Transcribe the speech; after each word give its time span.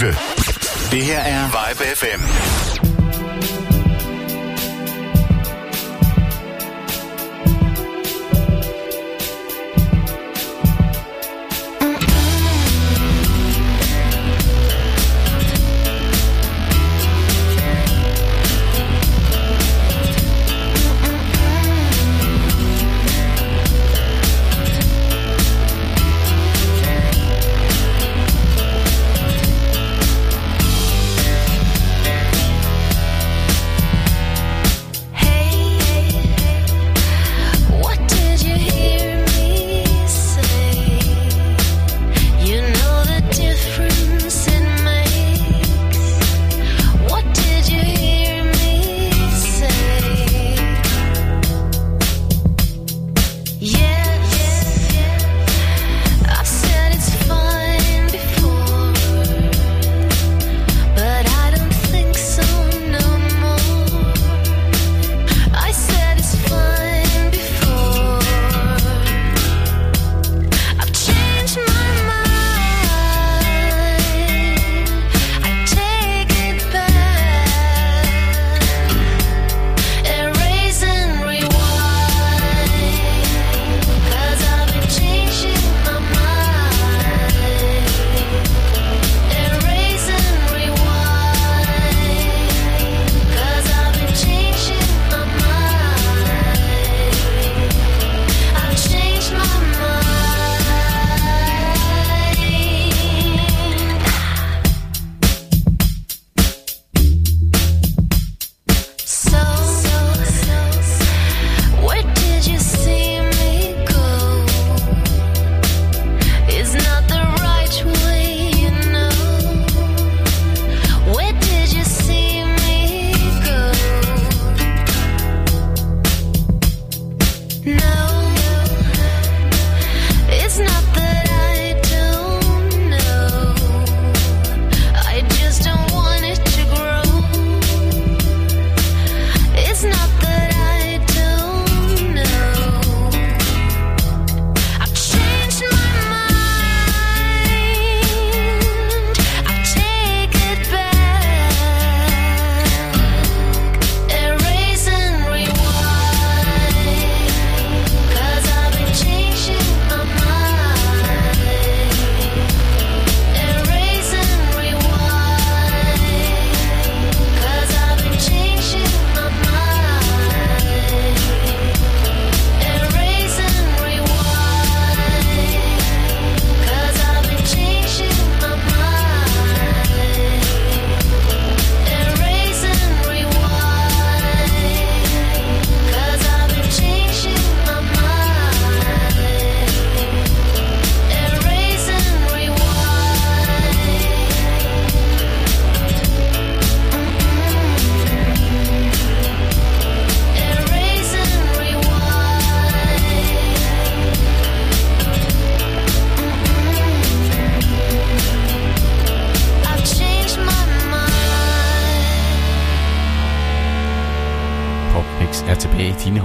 Det 0.00 1.02
her 1.02 1.18
er 1.20 1.44
Vibe 1.46 1.84
FM. 1.96 2.95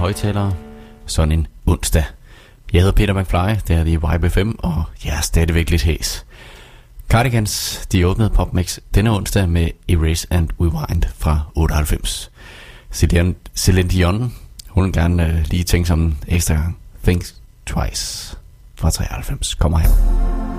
Højtalere 0.02 0.52
sådan 1.06 1.32
en 1.32 1.46
onsdag. 1.66 2.04
Jeg 2.72 2.80
hedder 2.80 2.92
Peter 2.92 3.14
McFly, 3.14 3.68
det 3.68 3.76
er 3.76 3.84
The 3.84 4.00
Vibe 4.12 4.30
5, 4.30 4.58
og 4.58 4.84
jeg 5.04 5.16
er 5.16 5.20
stadigvæk 5.20 5.70
lidt 5.70 5.82
hæs. 5.82 6.26
Cardigans, 7.08 7.86
de 7.92 8.06
åbnede 8.06 8.30
PopMix 8.30 8.78
denne 8.94 9.10
onsdag 9.10 9.48
med 9.48 9.68
Erase 9.88 10.26
and 10.30 10.48
Rewind 10.60 11.02
fra 11.18 11.40
98. 11.54 12.30
Celine 13.54 13.88
Dion, 13.88 14.34
hun 14.68 14.84
vil 14.84 14.92
gerne 14.92 15.26
øh, 15.26 15.44
lige 15.50 15.64
tænke 15.64 15.88
som 15.88 16.00
en 16.00 16.18
ekstra 16.28 16.54
gang. 16.54 16.78
Think 17.04 17.24
Twice 17.66 18.36
fra 18.74 18.90
93. 18.90 19.54
Kommer 19.54 19.78
her. 19.78 20.51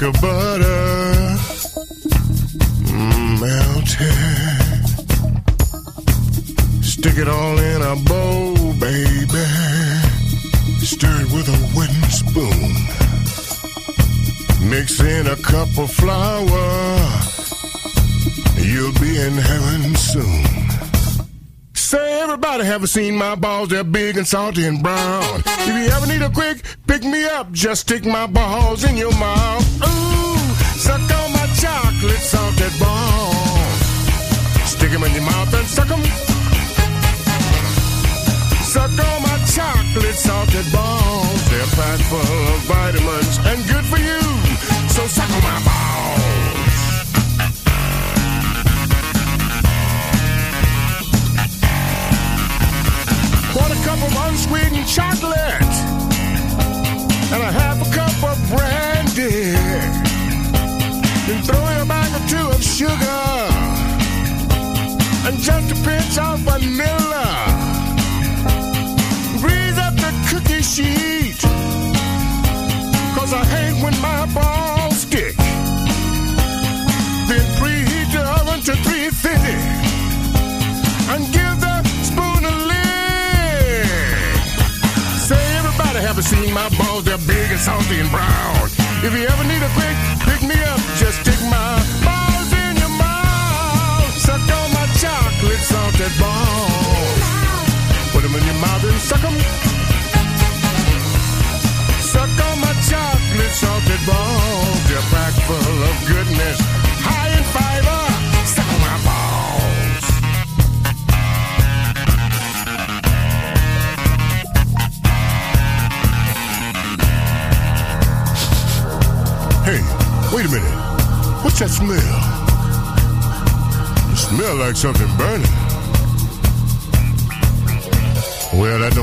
like 0.00 0.14
a 0.14 0.20
butter 0.20 1.36
mm, 2.84 3.40
melted. 3.40 3.94
Stick 6.84 7.18
it 7.18 7.28
all 7.28 7.58
in 7.58 7.82
a 7.82 7.96
bowl, 8.04 8.54
baby. 8.78 9.46
Stir 10.84 11.20
it 11.22 11.32
with 11.32 11.48
a 11.48 11.58
wooden 11.74 12.10
spoon. 12.10 12.74
Mix 14.70 15.00
in 15.00 15.26
a 15.26 15.36
cup 15.36 15.68
of 15.78 15.90
flour. 15.90 16.98
You'll 18.56 18.92
be 19.00 19.20
in 19.20 19.32
heaven 19.32 19.96
soon. 19.96 20.68
Say, 21.74 22.20
everybody, 22.20 22.64
haven't 22.64 22.88
seen 22.88 23.16
my 23.16 23.34
balls? 23.34 23.70
They're 23.70 23.82
big 23.82 24.18
and 24.18 24.28
salty 24.28 24.66
and 24.66 24.82
brown. 24.82 25.42
If 25.46 25.68
you 25.68 25.88
ever 25.90 26.06
need 26.06 26.22
a 26.22 26.30
quick 26.30 26.62
pick 26.86 27.02
me 27.02 27.24
up, 27.24 27.50
just 27.52 27.82
stick 27.82 28.04
my 28.04 28.26
balls 28.26 28.84
in 28.84 28.96
your 28.96 29.12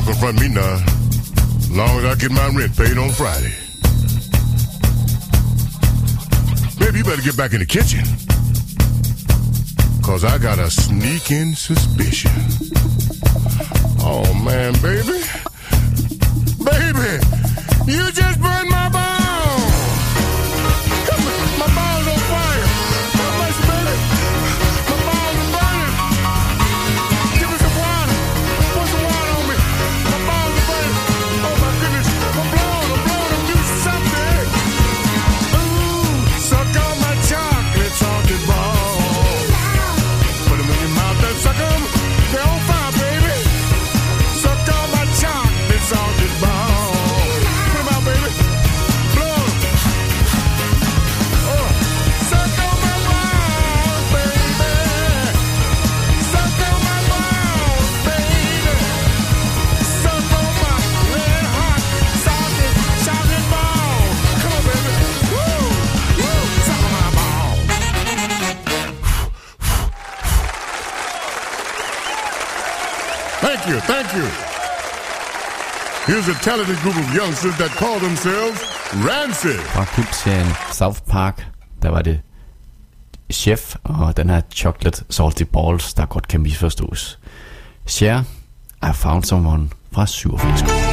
don't 0.06 0.14
confront 0.14 0.40
me 0.40 0.50
now. 0.50 0.84
Long 1.72 2.00
as 2.00 2.06
I 2.06 2.16
get 2.16 2.32
my 2.32 2.48
rent 2.48 2.76
paid 2.78 2.98
on 2.98 3.10
Friday. 3.12 3.54
Baby, 6.80 7.00
you 7.00 7.04
better 7.04 7.22
get 7.22 7.38
back 7.38 7.54
in 7.54 7.60
the 7.60 7.66
kitchen. 7.66 8.04
Cause 10.04 10.24
I 10.24 10.38
got 10.38 10.60
a 10.60 10.70
sneaking 10.70 11.56
suspicion. 11.56 12.32
Oh 14.00 14.24
man, 14.44 14.74
baby. 14.82 15.22
Baby, 16.64 17.92
you 17.92 18.12
just 18.12 18.42
burned 18.42 18.70
my 18.70 18.90
body. 18.90 19.05
Thank 73.66 73.78
you, 73.78 73.94
thank 73.96 74.14
you. 74.14 74.28
Here's 76.06 76.28
a 76.28 76.36
talented 76.44 76.78
group 76.84 76.96
of 76.98 77.16
youngsters 77.16 77.58
that 77.58 77.72
call 77.72 78.00
themselves 78.00 78.62
Rancid. 78.94 79.60
Fra 79.60 79.86
kultserien 79.86 80.48
South 80.72 81.02
Park, 81.08 81.48
der 81.82 81.90
var 81.90 82.02
det 82.02 82.22
Chef 83.32 83.76
og 83.84 84.18
den 84.18 84.30
her 84.30 84.42
Chocolate 84.54 85.04
Salty 85.10 85.44
Balls, 85.44 85.94
der 85.94 86.06
godt 86.06 86.28
kan 86.28 86.42
misforstås. 86.42 87.20
Share, 87.86 88.24
I 88.84 88.94
found 88.94 89.24
someone 89.24 89.70
fra 89.92 90.06
87. 90.06 90.85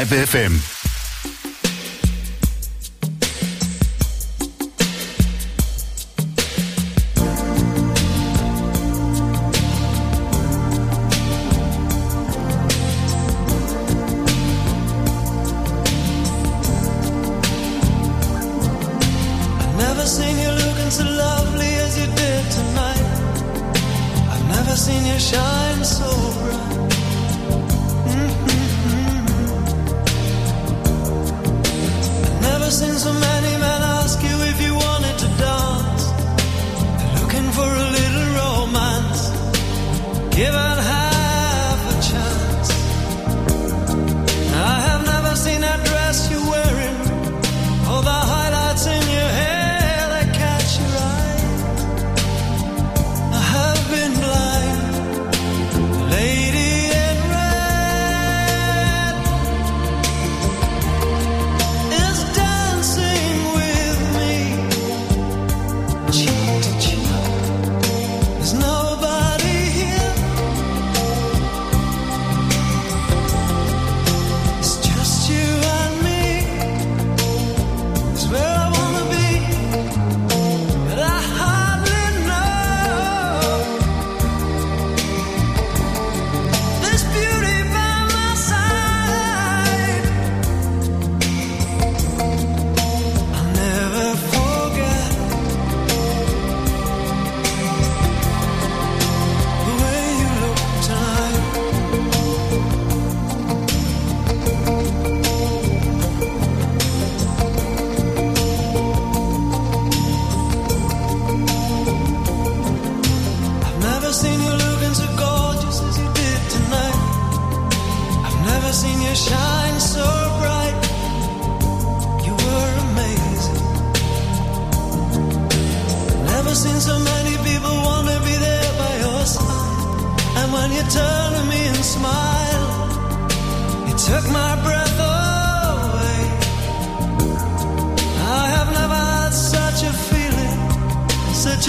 Live 0.00 0.12
FM. 0.12 0.69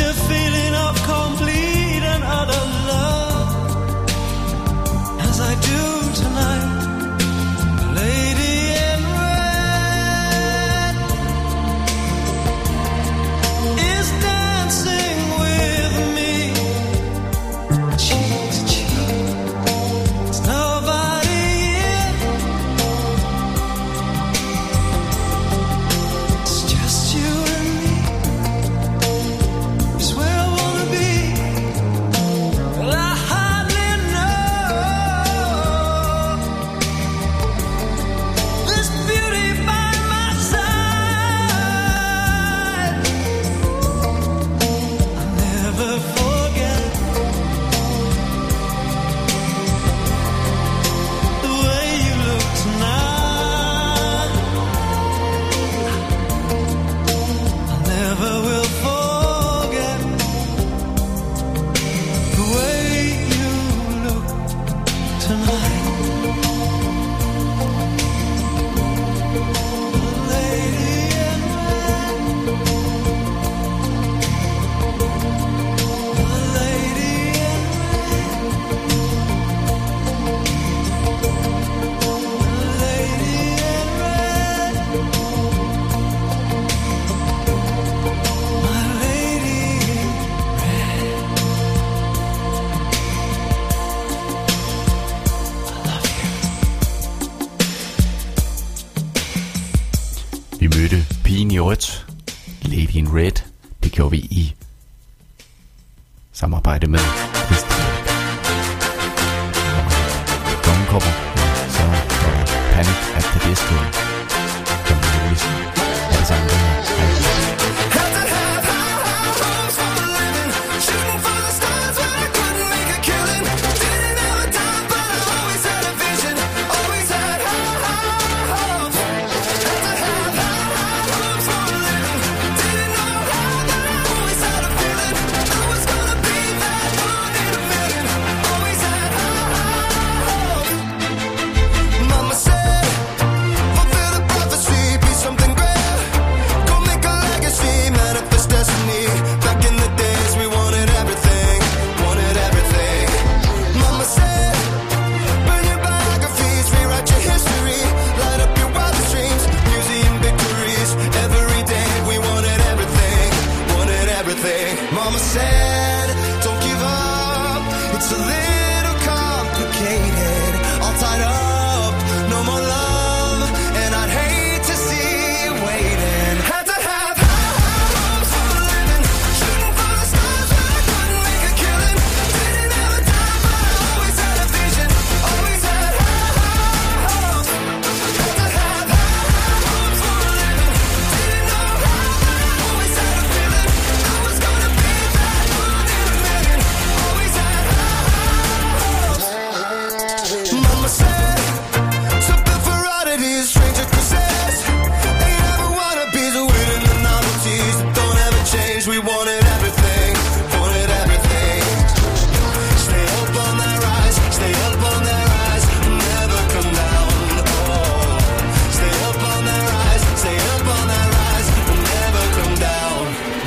Such 0.01 0.09
a 0.09 0.13
feeling 0.27 0.73
of 0.73 0.95
complete 1.03 2.03
and 2.03 2.23
utter 2.23 2.80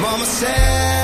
Mama 0.05 0.27
said 0.27 1.04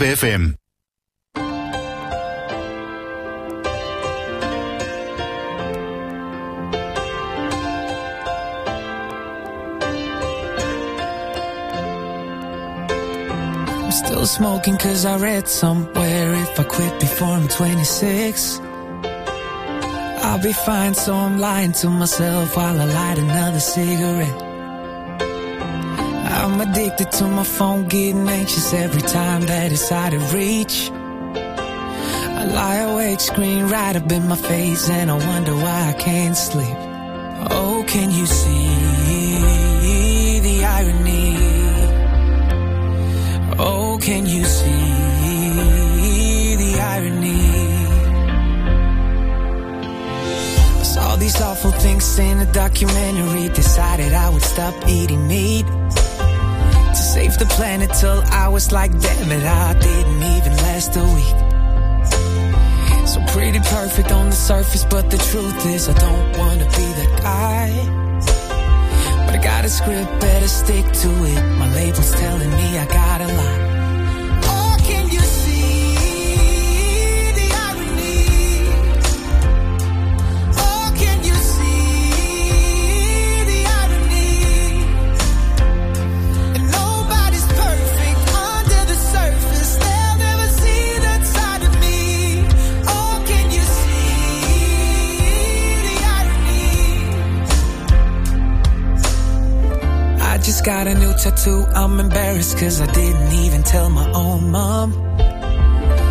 FM. 0.00 0.56
I'm 13.78 13.92
still 13.92 14.26
smoking 14.26 14.76
cause 14.78 15.04
I 15.04 15.16
read 15.18 15.48
somewhere 15.48 16.34
if 16.34 16.58
I 16.60 16.64
quit 16.64 17.00
before 17.00 17.28
I'm 17.28 17.48
26 17.48 18.60
I'll 20.26 20.42
be 20.42 20.52
fine 20.52 20.94
so 20.94 21.14
I'm 21.14 21.38
lying 21.38 21.72
to 21.72 21.88
myself 21.88 22.56
while 22.56 22.80
I 22.80 22.84
light 22.84 23.18
another 23.18 23.60
cigarette 23.60 24.45
I'm 26.58 26.70
addicted 26.70 27.12
to 27.12 27.28
my 27.28 27.44
phone 27.44 27.86
getting 27.86 28.26
anxious 28.26 28.72
every 28.72 29.02
time 29.02 29.42
that 29.42 29.70
it's 29.72 29.92
out 29.92 30.14
of 30.14 30.32
reach 30.32 30.90
I 30.90 32.44
lie 32.46 32.76
awake 32.76 33.20
screen 33.20 33.64
right 33.66 33.94
up 33.94 34.10
in 34.10 34.26
my 34.26 34.36
face 34.36 34.88
and 34.88 35.10
I 35.10 35.18
wonder 35.18 35.54
why 35.54 35.90
I 35.90 35.92
can't 36.00 36.34
sleep 36.34 36.78
Oh 37.50 37.84
can 37.86 38.10
you 38.10 38.24
see 38.24 38.68
the 40.40 40.64
irony 40.64 41.36
Oh, 43.58 43.98
can 44.00 44.24
you 44.24 44.44
see 44.44 44.70
the 46.56 46.80
irony? 46.80 47.86
I 50.80 50.82
saw 50.82 51.16
these 51.16 51.38
awful 51.40 51.72
things 51.72 52.18
in 52.18 52.38
a 52.38 52.52
documentary. 52.52 53.48
Decided 53.48 54.12
I 54.12 54.28
would 54.28 54.42
stop 54.42 54.74
eating 54.86 55.26
meat 55.26 55.64
save 57.16 57.38
the 57.38 57.46
planet 57.46 57.90
till 57.94 58.20
I 58.44 58.46
was 58.48 58.72
like, 58.72 58.92
damn 59.00 59.30
it, 59.32 59.42
I 59.42 59.72
didn't 59.88 60.22
even 60.36 60.52
last 60.66 60.90
a 61.02 61.06
week. 61.16 61.38
So 63.12 63.18
pretty 63.32 63.60
perfect 63.60 64.10
on 64.12 64.26
the 64.26 64.40
surface, 64.50 64.84
but 64.84 65.10
the 65.10 65.16
truth 65.30 65.60
is, 65.74 65.88
I 65.88 65.94
don't 65.94 66.28
wanna 66.40 66.66
be 66.80 66.86
that 67.00 67.12
guy. 67.22 67.68
But 69.24 69.34
I 69.38 69.40
got 69.42 69.64
a 69.64 69.70
script, 69.70 70.10
better 70.20 70.48
stick 70.48 70.86
to 71.02 71.10
it. 71.32 71.42
My 71.60 71.68
label's 71.74 72.12
telling 72.12 72.50
me 72.50 72.66
I 72.84 72.86
gotta 73.00 73.28
lie. 73.40 73.65
Tattoo. 101.30 101.64
I'm 101.74 101.98
embarrassed 101.98 102.58
cause 102.58 102.80
I 102.80 102.86
didn't 102.86 103.32
even 103.44 103.62
tell 103.62 103.90
my 103.90 104.08
own 104.12 104.50
mom. 104.50 104.92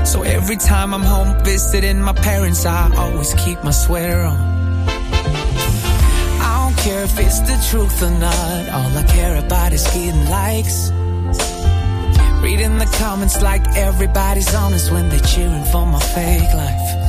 So 0.05 0.23
every 0.23 0.57
time 0.57 0.93
I'm 0.93 1.07
home 1.13 1.43
visiting 1.43 2.01
my 2.01 2.13
parents, 2.13 2.65
I 2.65 2.93
always 2.95 3.33
keep 3.35 3.63
my 3.63 3.71
sweater 3.71 4.21
on. 4.21 4.37
I 6.47 6.51
don't 6.61 6.77
care 6.77 7.03
if 7.03 7.17
it's 7.17 7.39
the 7.49 7.57
truth 7.69 8.03
or 8.03 8.11
not. 8.11 8.69
All 8.75 8.97
I 8.97 9.03
care 9.07 9.37
about 9.45 9.71
is 9.73 9.83
getting 9.93 10.29
likes. 10.29 10.91
Reading 12.43 12.77
the 12.77 12.89
comments 12.99 13.41
like 13.41 13.65
everybody's 13.75 14.53
honest 14.53 14.91
when 14.91 15.09
they're 15.09 15.27
cheering 15.31 15.65
for 15.65 15.85
my 15.85 15.99
fake 15.99 16.53
life. 16.53 17.04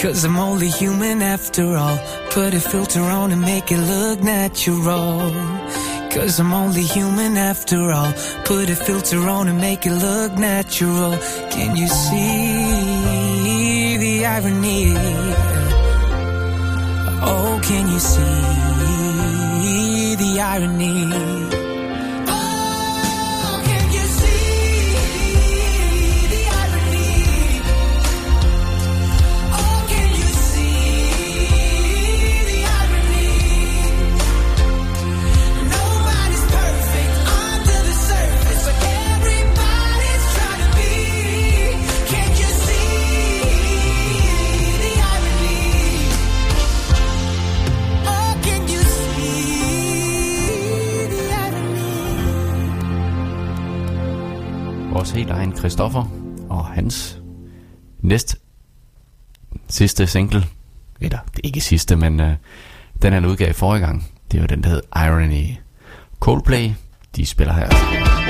Cause 0.00 0.24
I'm 0.24 0.38
only 0.38 0.68
human 0.68 1.20
after 1.20 1.76
all. 1.76 1.98
Put 2.30 2.54
a 2.54 2.60
filter 2.60 3.02
on 3.02 3.32
and 3.32 3.42
make 3.42 3.70
it 3.70 3.76
look 3.76 4.22
natural. 4.22 5.30
Cause 6.10 6.40
I'm 6.40 6.54
only 6.54 6.84
human 6.84 7.36
after 7.36 7.92
all. 7.92 8.10
Put 8.46 8.70
a 8.70 8.76
filter 8.76 9.28
on 9.28 9.48
and 9.48 9.60
make 9.60 9.84
it 9.84 9.92
look 9.92 10.38
natural. 10.38 11.18
Can 11.50 11.76
you 11.76 11.86
see 11.86 13.98
the 13.98 14.24
irony? 14.24 14.94
Oh, 17.22 17.60
can 17.62 17.86
you 17.92 17.98
see 17.98 20.14
the 20.14 20.40
irony? 20.40 21.39
Vores 55.00 55.10
helt 55.10 55.30
egen 55.30 55.56
Christoffer 55.56 56.04
og 56.48 56.66
hans 56.66 57.18
næst 58.00 58.36
sidste 59.68 60.06
single. 60.06 60.44
Eller, 61.00 61.18
det 61.36 61.36
er 61.36 61.40
ikke 61.44 61.60
sidste, 61.60 61.96
men 61.96 62.20
øh, 62.20 62.34
den 63.02 63.12
han 63.12 63.24
udgav 63.24 63.54
forrige 63.54 63.86
gang. 63.86 64.10
Det 64.32 64.40
var 64.40 64.46
den, 64.46 64.62
der 64.62 64.68
hed 64.68 64.82
Irony. 64.96 65.56
Coldplay, 66.20 66.70
de 67.16 67.26
spiller 67.26 67.54
her. 67.54 68.29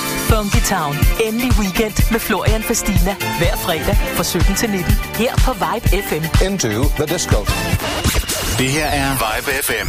Funky 0.31 0.61
Town. 0.75 0.95
Endelig 1.25 1.51
weekend 1.59 2.11
med 2.11 2.19
Florian 2.19 2.63
Fastina. 2.63 3.15
Hver 3.39 3.55
fredag 3.55 3.95
fra 4.15 4.23
17 4.23 4.55
til 4.55 4.69
19. 4.69 4.93
Her 4.93 5.33
på 5.45 5.53
Vibe 5.53 6.03
FM. 6.07 6.45
Into 6.45 6.83
the 6.99 7.05
disco. 7.13 7.37
Det 8.57 8.69
her 8.69 8.85
er 8.85 9.11
Vibe 9.11 9.51
FM. 9.63 9.87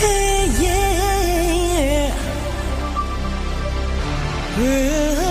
Hey, 0.00 0.48
yeah, 0.64 0.98
yeah. 1.80 2.12
yeah. 4.60 5.27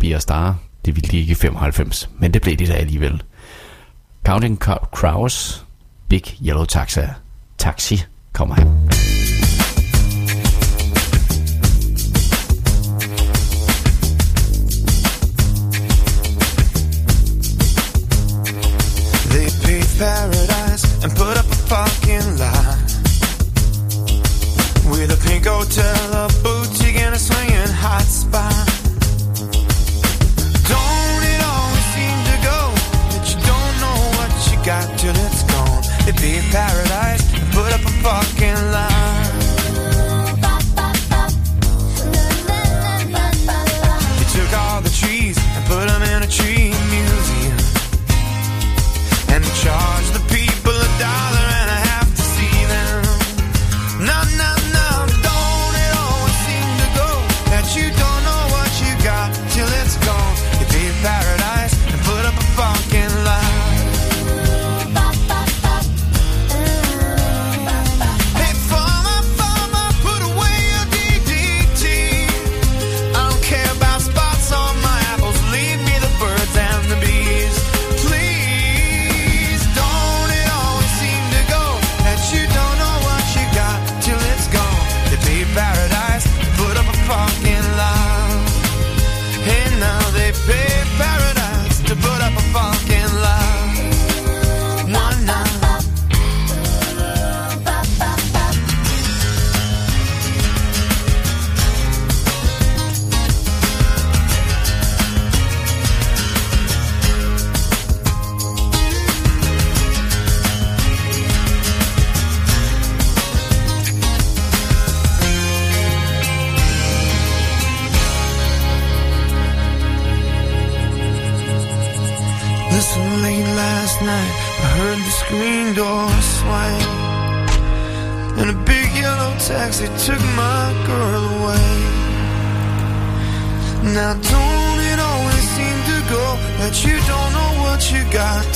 Be 0.00 0.20
Star. 0.20 0.56
Det 0.84 0.96
ville 0.96 1.08
de 1.08 1.18
ikke 1.18 1.30
i 1.30 1.34
95, 1.34 2.10
men 2.18 2.34
det 2.34 2.42
blev 2.42 2.56
de 2.56 2.66
da 2.66 2.72
alligevel. 2.72 3.22
Counting 4.26 4.58
Crows, 4.92 5.66
Big 6.08 6.22
Yellow 6.46 6.64
Taxa, 6.64 7.08
Taxi 7.58 8.02
kommer 8.32 8.54
her. 8.54 8.67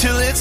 till 0.02 0.18
it 0.18 0.31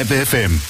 Live 0.00 0.08
FM. 0.08 0.69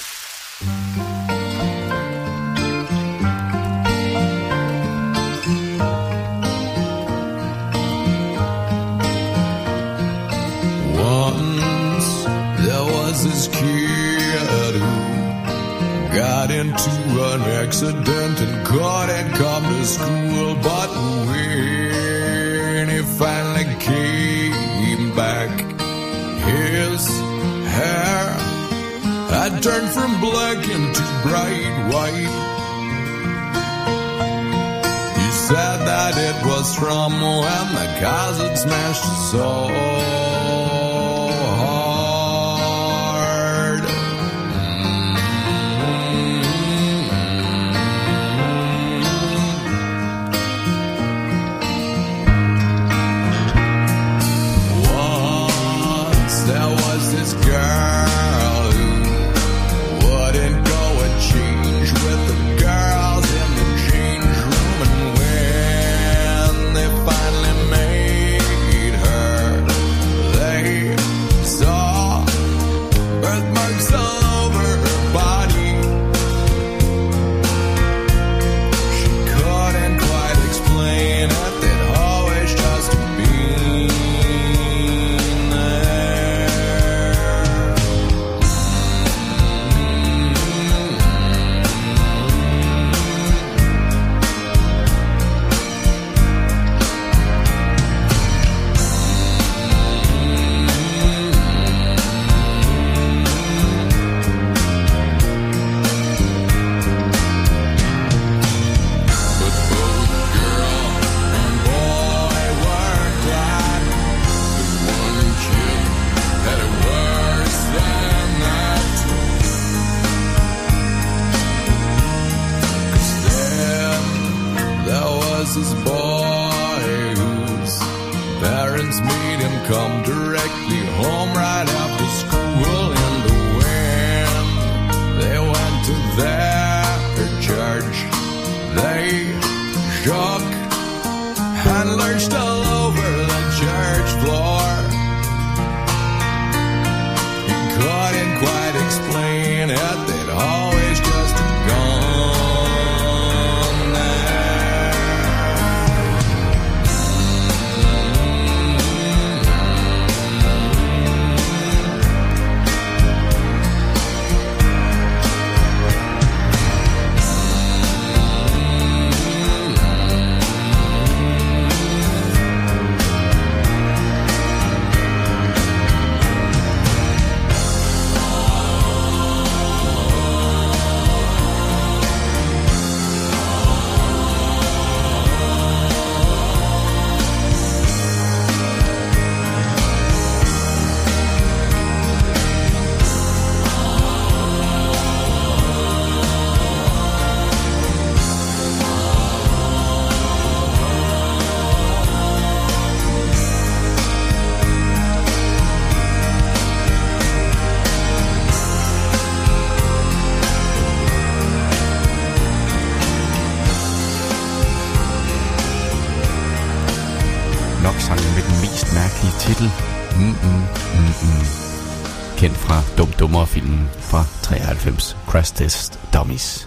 artist 225.60 225.98
Dummies. 226.10 226.66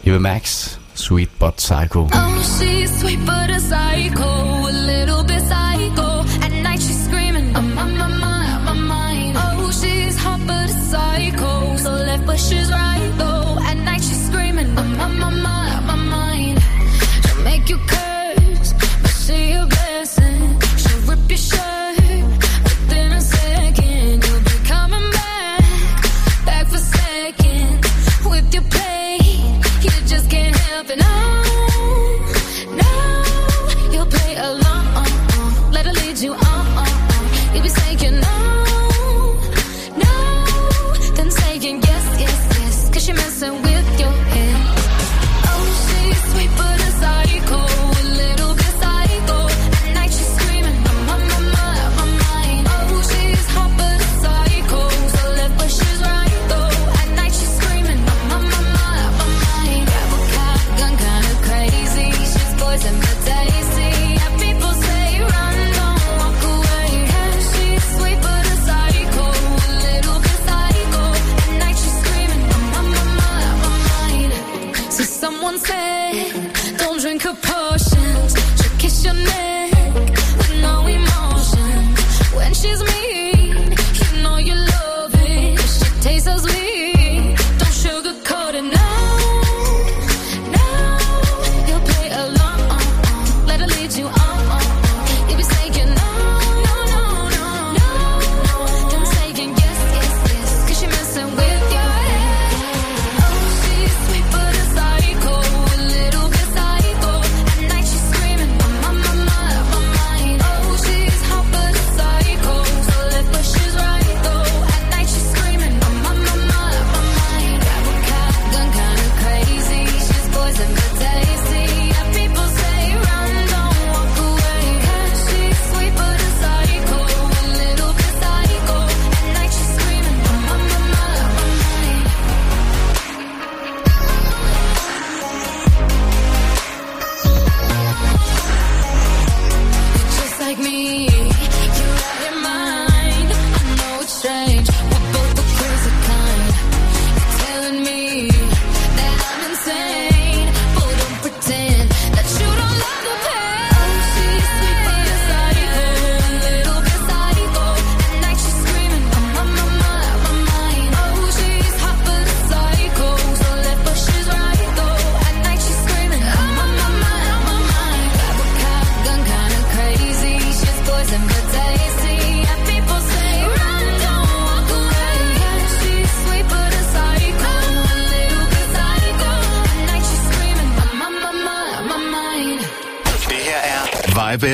Hier 0.00 0.12
bij 0.12 0.32
Max, 0.32 0.78
Sweet 0.92 1.28
But 1.38 1.60
Psycho. 1.60 2.06
Oh, 2.10 2.58
she's 2.58 2.98
sweet 2.98 3.24
but 3.24 3.50
a 3.50 3.58
psycho. 3.58 4.59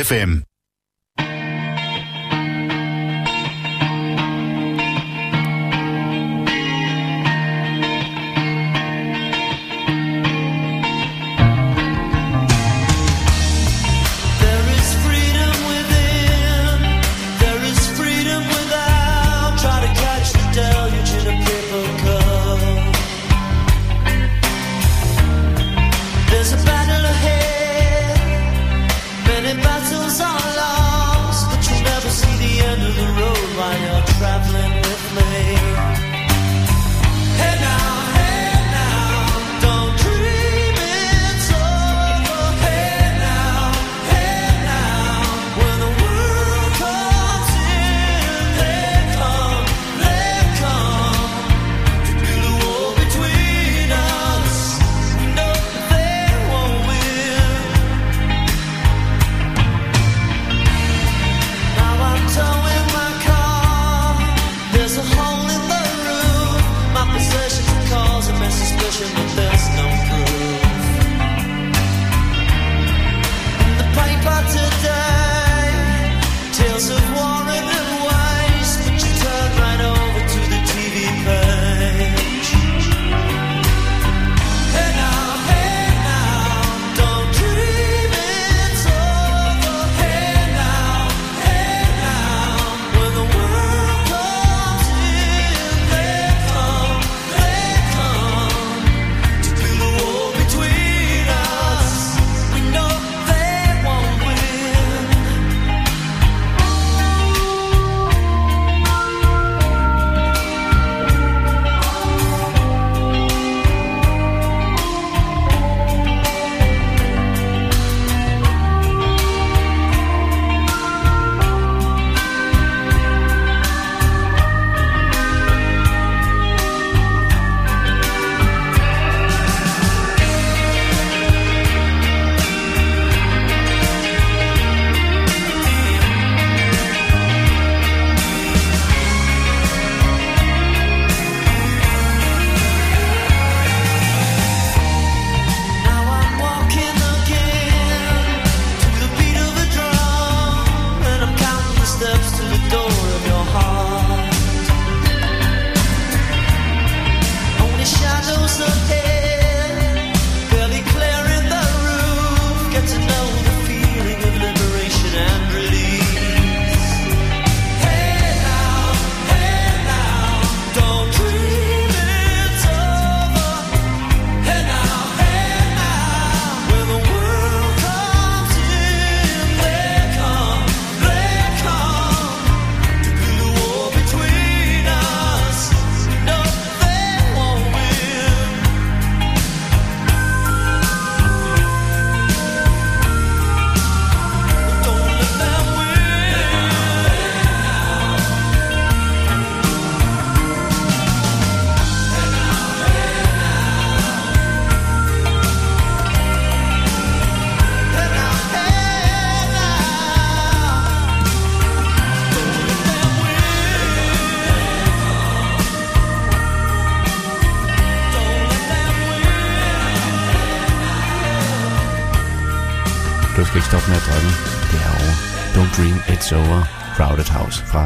FM. 0.07 0.46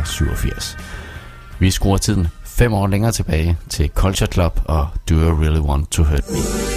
fra 0.00 0.06
87. 0.06 0.76
Vi 1.58 1.70
skruer 1.70 1.96
tiden 1.96 2.28
fem 2.44 2.72
år 2.72 2.86
længere 2.86 3.12
tilbage 3.12 3.58
til 3.68 3.90
Culture 3.94 4.32
Club 4.32 4.60
og 4.64 4.88
Do 5.08 5.14
You 5.14 5.42
Really 5.42 5.60
Want 5.60 5.90
To 5.90 6.02
Hurt 6.02 6.30
Me? 6.30 6.69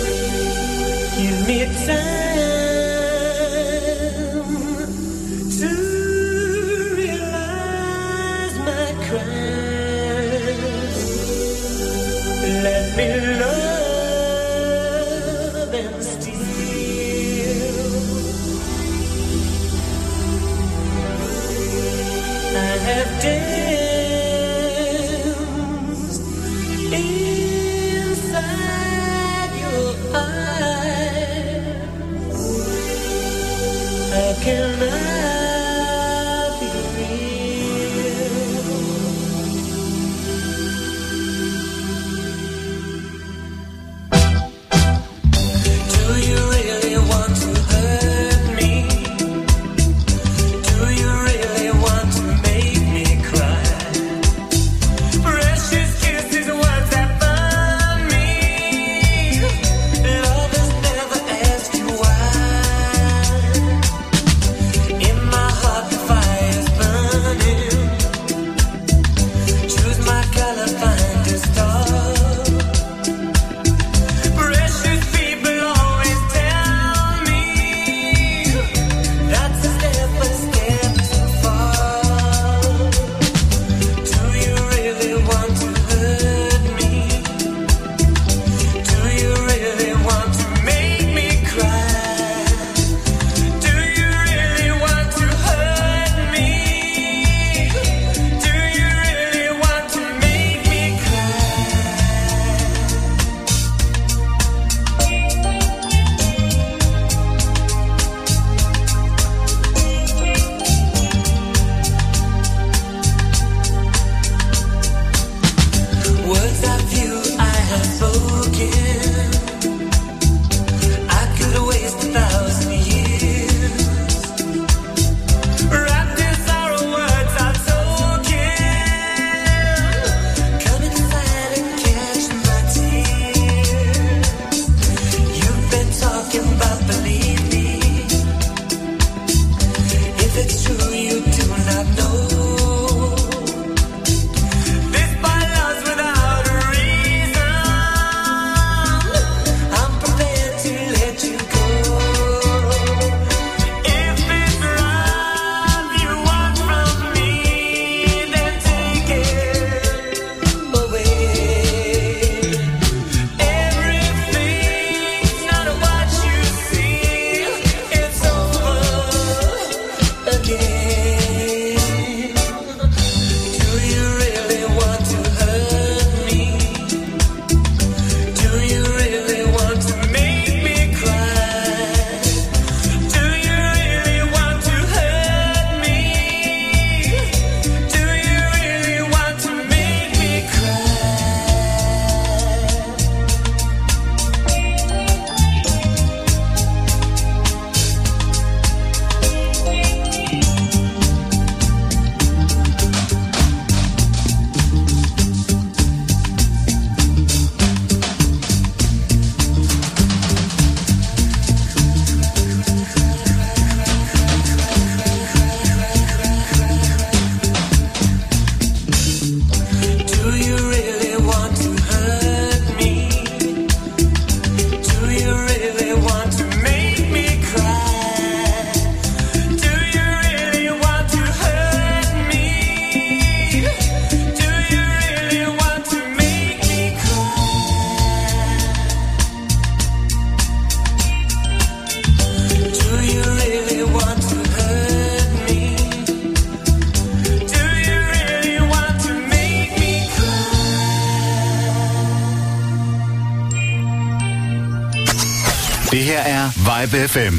FM. 257.13 257.37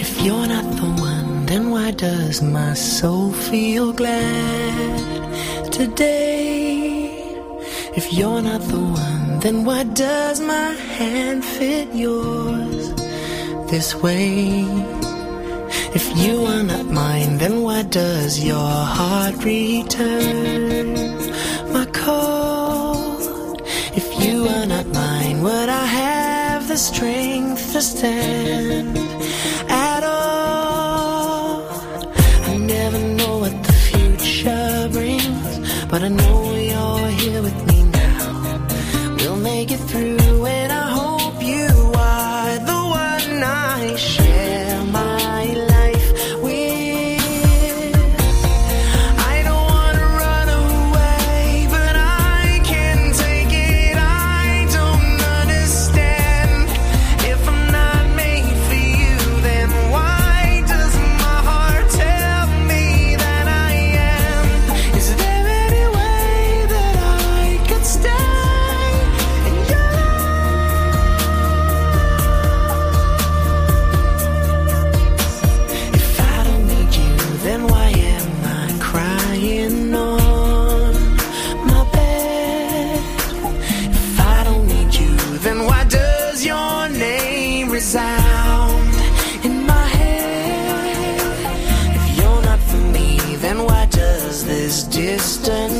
If 0.00 0.10
you're 0.24 0.48
not 0.54 0.66
the 0.80 0.90
one, 1.10 1.46
then 1.46 1.70
why 1.70 1.92
does 1.92 2.42
my 2.42 2.74
soul 2.74 3.30
feel 3.32 3.92
glad 3.92 5.70
today? 5.70 7.14
If 7.94 8.12
you're 8.12 8.42
not 8.42 8.62
the 8.62 8.80
one, 8.80 9.38
then 9.38 9.64
why 9.64 9.84
does 9.84 10.40
my 10.40 10.70
hand 10.98 11.44
fit 11.44 11.94
yours 11.94 12.92
this 13.70 13.94
way? 13.94 14.29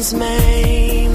decisions 0.01 0.15
maim 0.15 1.13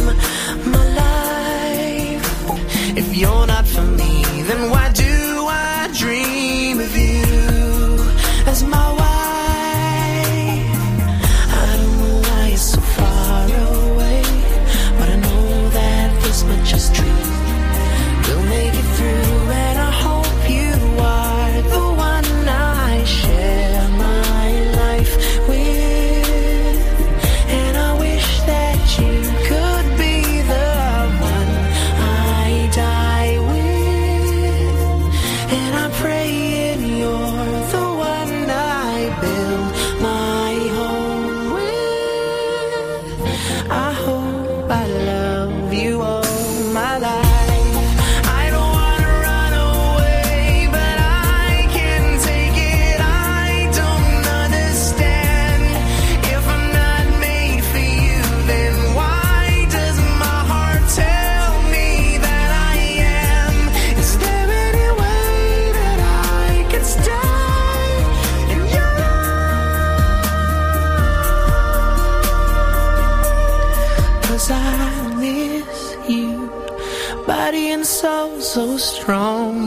my 0.71 0.85
life. 1.03 2.97
If 2.97 3.17
you're 3.17 3.47
not 3.47 3.65
for 3.65 3.81
me, 3.81 4.23
then 4.43 4.69
why 4.69 4.91
do 4.93 5.44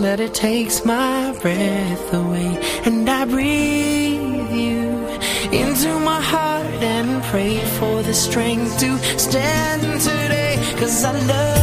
that 0.08 0.20
it 0.20 0.32
takes 0.32 0.86
my 0.86 1.36
breath 1.42 2.14
away. 2.14 2.50
And 2.86 3.06
I 3.10 3.26
breathe 3.26 4.50
you 4.50 4.80
into 5.52 5.90
my 6.00 6.22
heart 6.32 6.82
and 6.96 7.22
pray 7.24 7.58
for 7.78 8.02
the 8.02 8.14
strength 8.14 8.80
to 8.80 8.90
stand 9.18 9.82
today. 10.00 10.56
Cause 10.78 11.04
I 11.04 11.12
love 11.12 11.57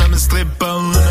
I'm 0.00 0.14
a 0.14 0.16
stripper 0.16 1.01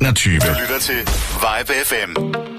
21. 0.00 0.40
Du 0.40 0.60
lytter 0.60 0.78
til 0.78 0.94
Vibe 1.40 1.72
FM. 1.84 2.53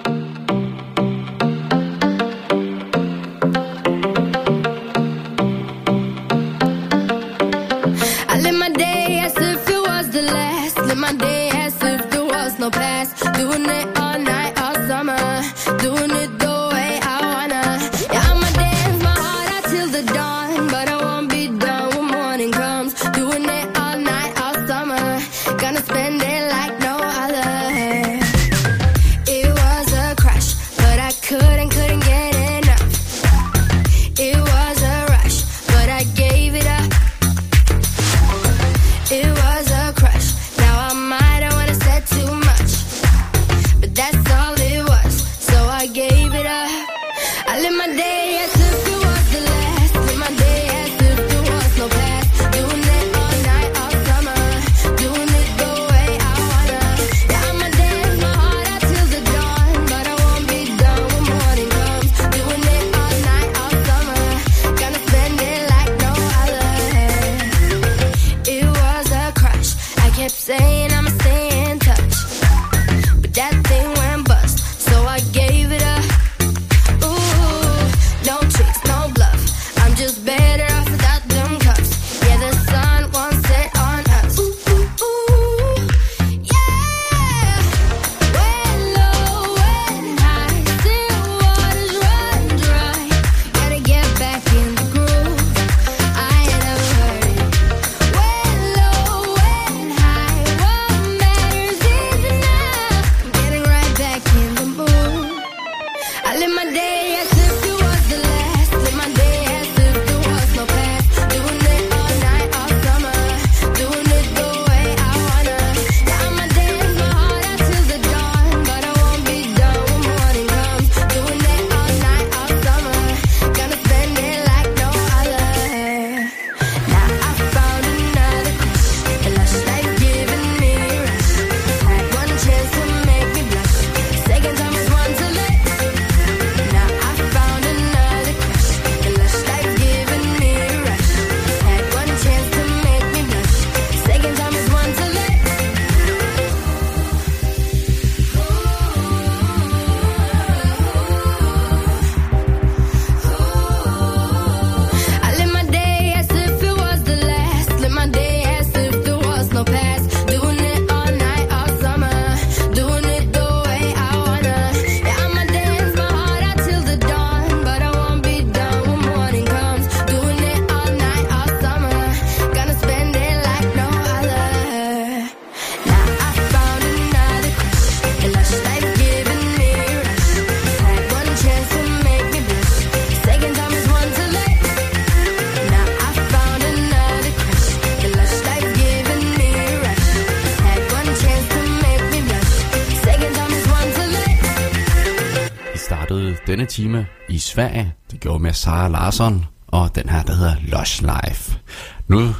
Denne 196.47 196.65
time 196.65 197.05
i 197.29 197.37
Sverige, 197.37 197.93
det 198.11 198.19
gjorde 198.19 198.43
med 198.43 198.53
Sara 198.53 198.87
Larsson, 198.87 199.45
og 199.67 199.95
den 199.95 200.09
her, 200.09 200.23
der 200.23 200.33
hedder 200.33 200.55
Lush 200.61 201.03
Life. 201.03 201.59
Nu, 202.07 202.35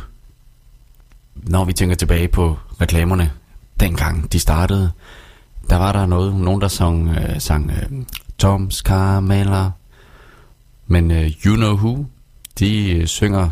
når 1.36 1.66
vi 1.66 1.74
tænker 1.74 1.96
tilbage 1.96 2.28
på 2.28 2.58
reklamerne, 2.82 3.32
dengang 3.80 4.32
de 4.32 4.40
startede, 4.40 4.92
der 5.70 5.76
var 5.76 5.92
der 5.92 6.06
noget, 6.06 6.36
nogen 6.36 6.62
der 6.62 6.68
sang, 6.68 7.10
øh, 7.10 7.40
sang 7.42 7.72
øh, 7.72 8.06
Toms 8.38 8.82
Karameller, 8.82 9.72
men 10.88 11.12
øh, 11.12 11.32
You 11.46 11.56
Know 11.56 11.76
Who, 11.76 12.06
de 12.60 12.92
øh, 12.92 13.08
synger 13.08 13.50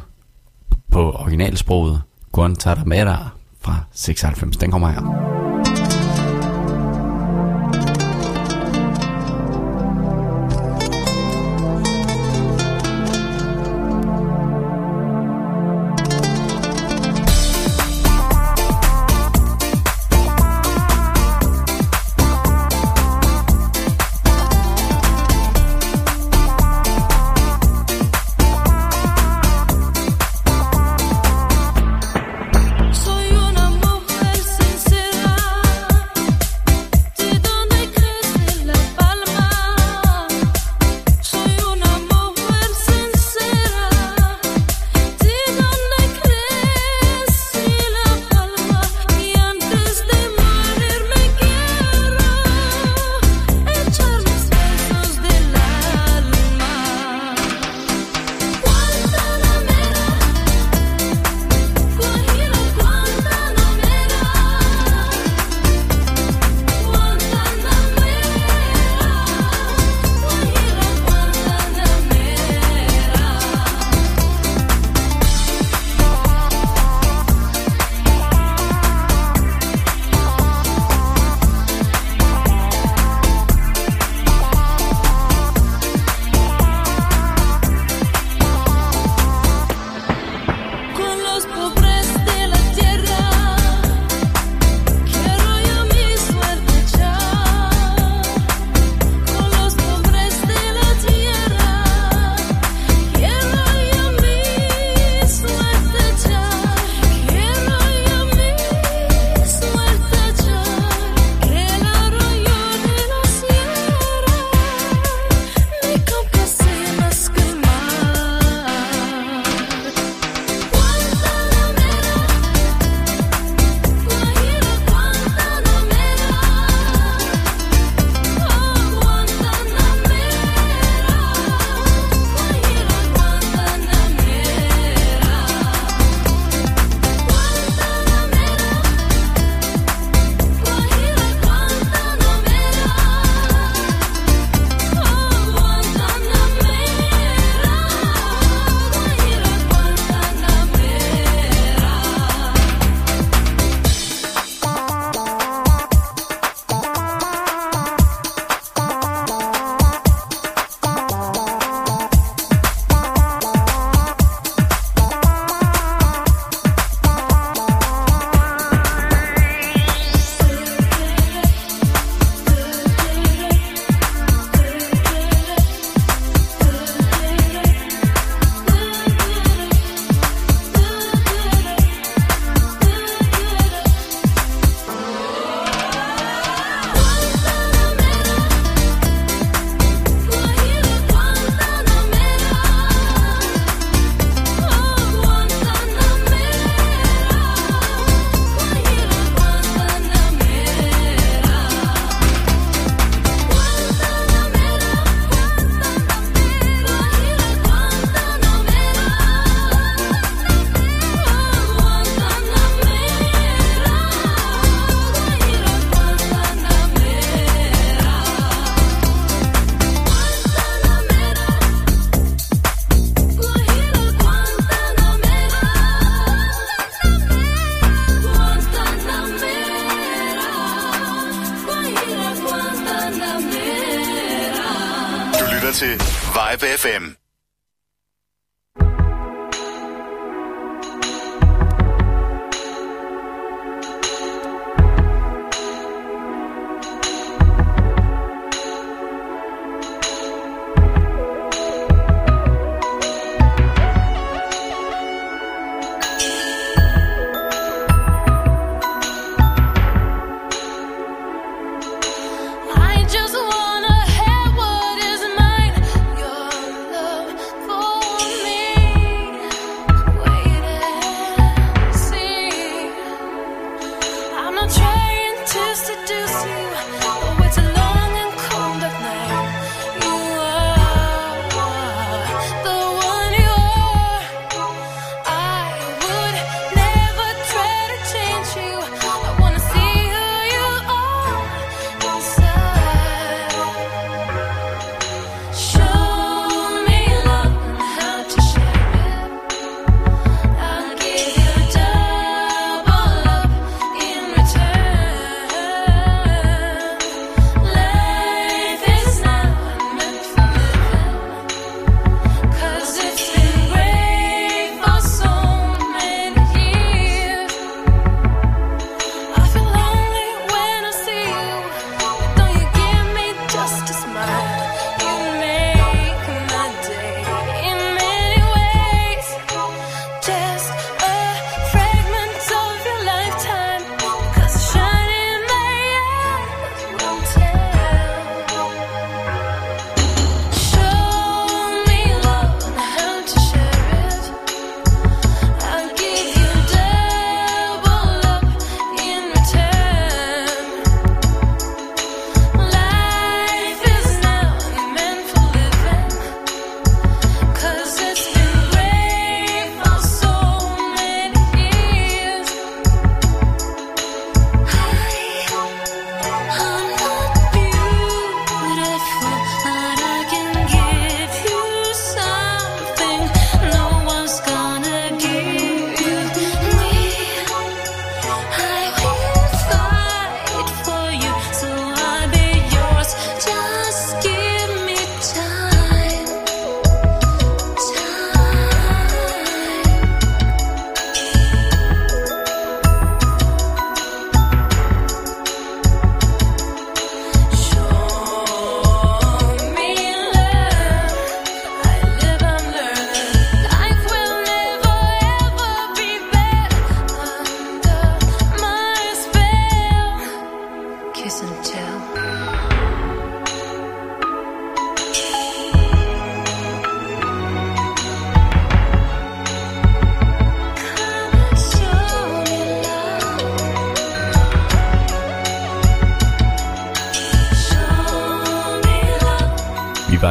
på 0.91 1.11
originalsproget 1.11 2.01
Guantanamera 2.31 3.29
fra 3.61 3.83
96. 3.91 4.57
Den 4.57 4.71
kommer 4.71 4.89
her. 4.89 5.52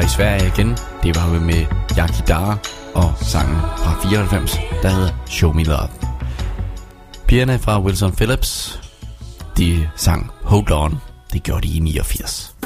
i 0.03 0.09
Sverige 0.09 0.47
igen. 0.47 0.77
Det 1.03 1.17
var 1.17 1.41
med 1.41 1.67
Jaki 1.97 2.23
Dara 2.29 2.59
og 2.95 3.13
sangen 3.21 3.61
fra 3.61 4.09
94, 4.09 4.57
der 4.83 4.89
hedder 4.89 5.13
Show 5.27 5.53
Me 5.53 5.65
Love. 5.65 5.89
Pigerne 7.27 7.59
fra 7.59 7.81
Wilson 7.81 8.13
Phillips, 8.13 8.81
de 9.59 9.91
sang 9.97 10.31
Hold 10.43 10.73
On. 10.73 11.01
Det 11.33 11.43
gjorde 11.43 11.69
de 11.69 11.77
i 11.77 11.79
89. 11.79 12.62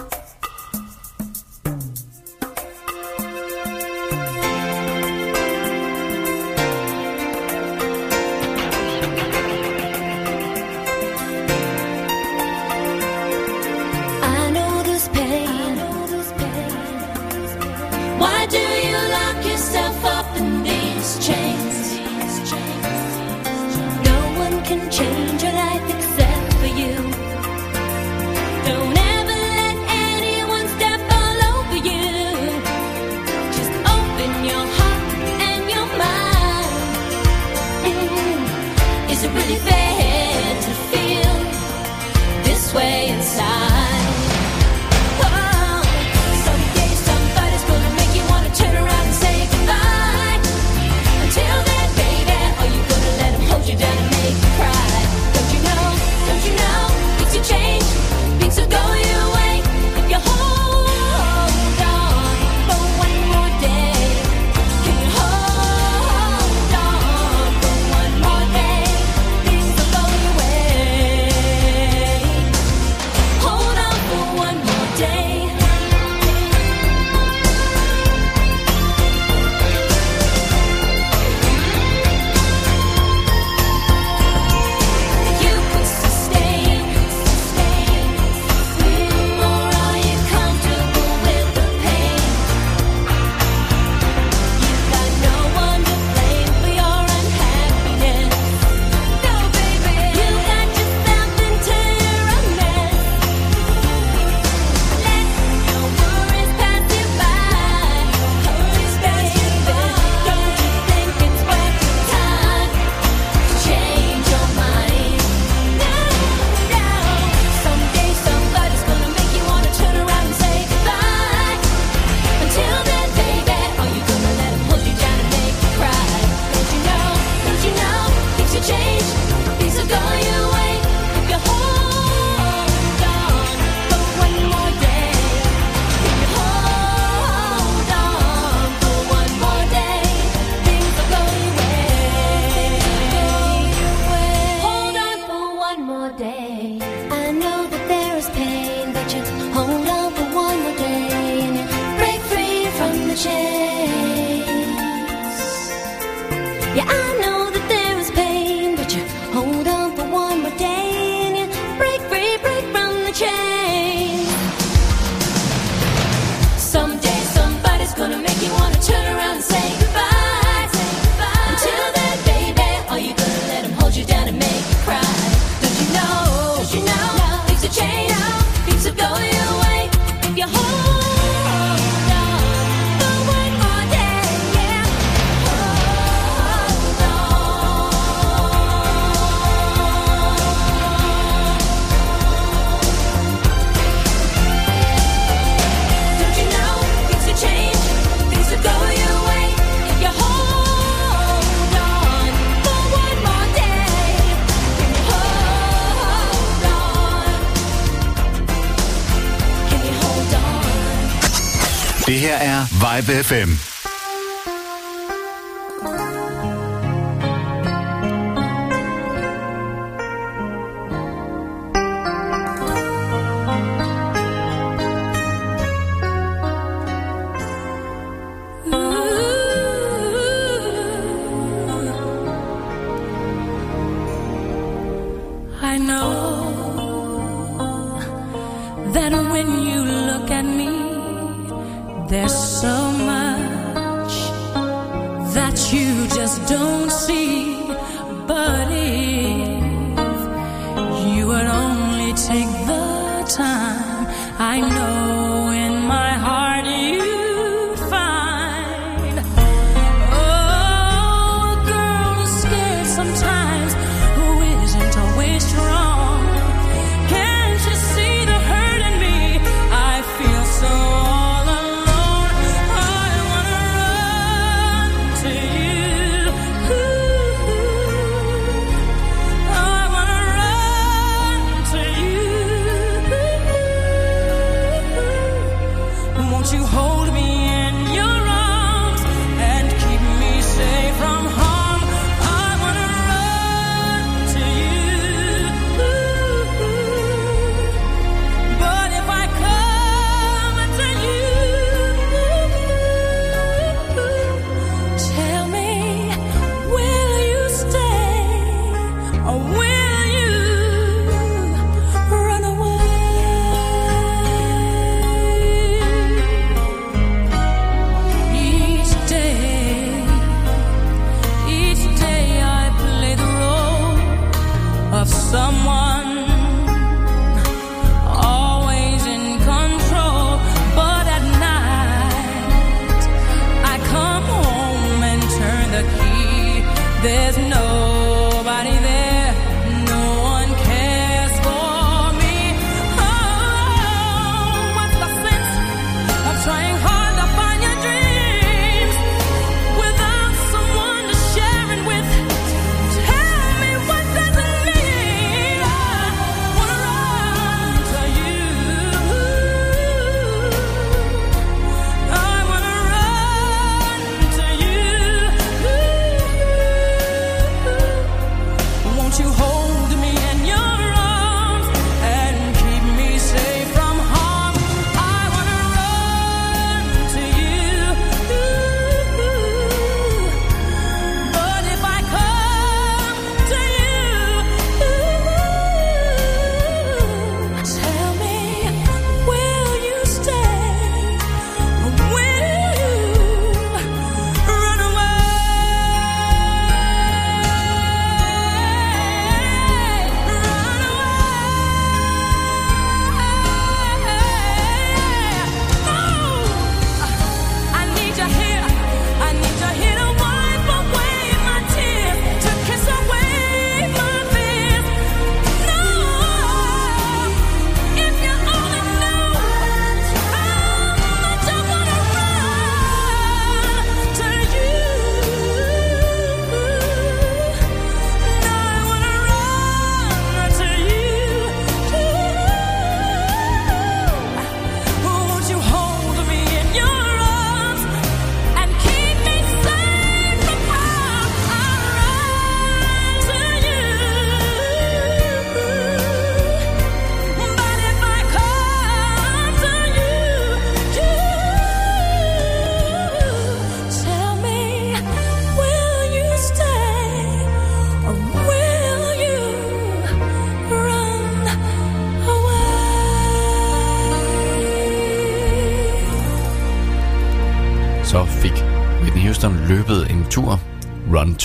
RR 212.27 212.67
Vibe 212.73 213.23
FM. 213.23 213.76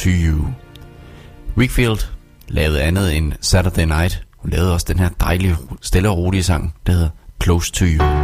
To 0.02 0.10
You. 0.10 0.46
Wakefield 1.58 2.08
lavede 2.48 2.82
andet 2.82 3.18
end 3.18 3.34
Saturday 3.42 3.86
Night. 3.86 4.24
Hun 4.38 4.52
lavede 4.52 4.74
også 4.74 4.86
den 4.90 5.00
her 5.00 5.10
dejlige, 5.20 5.56
stille 5.82 6.10
og 6.10 6.18
rolige 6.18 6.44
sang, 6.44 6.76
der 6.88 6.94
hedder 6.94 7.10
Close 7.44 7.72
To 7.72 7.86
You. 7.86 8.21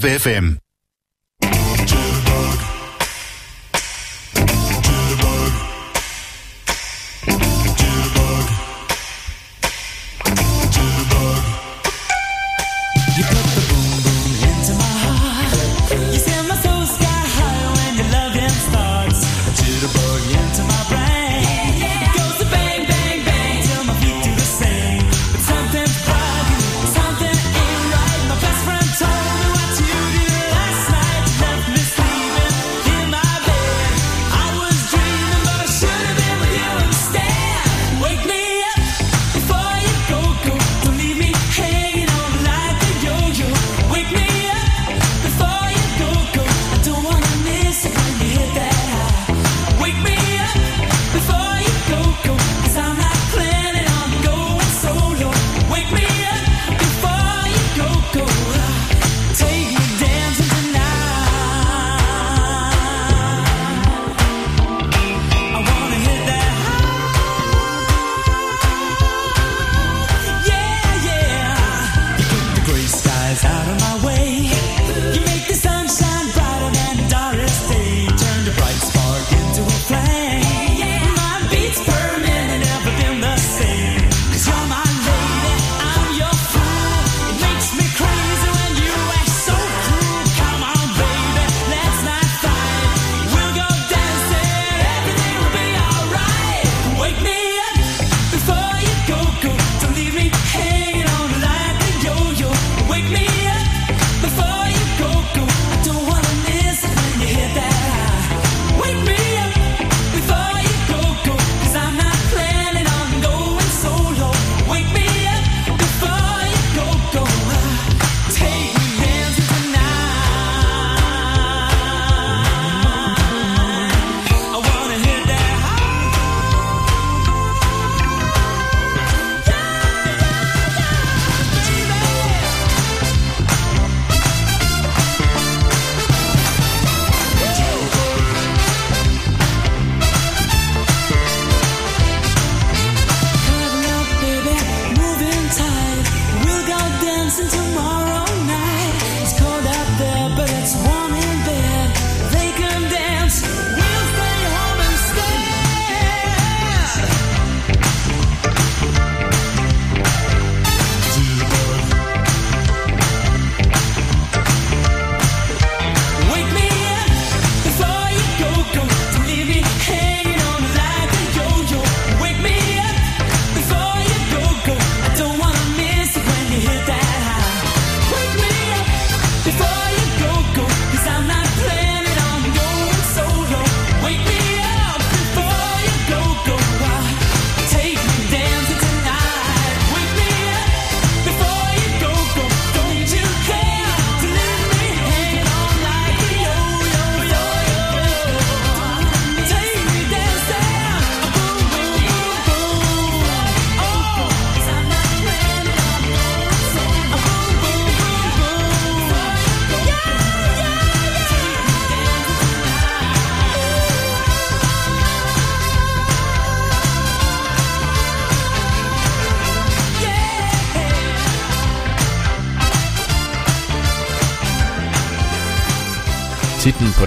Vibe 0.00 0.18
FM. 0.18 0.59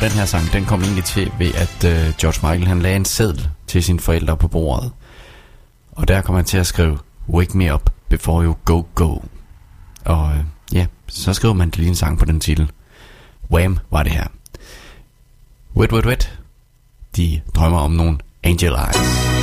den 0.03 0.11
her 0.11 0.25
sang, 0.25 0.53
den 0.53 0.65
kom 0.65 0.81
egentlig 0.81 1.03
til 1.03 1.31
ved, 1.39 1.53
at 1.53 1.83
øh, 1.83 2.13
George 2.17 2.47
Michael 2.47 2.67
han 2.67 2.81
lagde 2.81 2.95
en 2.95 3.05
seddel 3.05 3.49
til 3.67 3.83
sine 3.83 3.99
forældre 3.99 4.37
på 4.37 4.47
bordet. 4.47 4.91
Og 5.91 6.07
der 6.07 6.21
kom 6.21 6.35
han 6.35 6.45
til 6.45 6.57
at 6.57 6.67
skrive, 6.67 6.99
Wake 7.29 7.57
me 7.57 7.73
up 7.73 7.89
before 8.09 8.45
you 8.45 8.55
go 8.65 8.83
go. 8.95 9.17
Og 10.05 10.31
øh, 10.31 10.43
ja, 10.73 10.85
så 11.07 11.33
skrev 11.33 11.55
man 11.55 11.71
lige 11.75 11.89
en 11.89 11.95
sang 11.95 12.19
på 12.19 12.25
den 12.25 12.39
titel. 12.39 12.71
Wham 13.51 13.79
var 13.91 14.03
det 14.03 14.11
her. 14.11 14.27
Wet, 15.75 15.91
wet, 15.91 16.05
wet. 16.05 16.39
De 17.15 17.41
drømmer 17.55 17.79
om 17.79 17.91
nogle 17.91 18.17
angel 18.43 18.71
eyes. 18.71 19.42